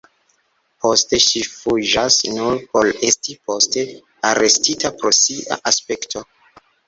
[0.83, 3.83] Poste ŝi fuĝas, nur por esti poste
[4.33, 6.25] arestita pro sia aspekto.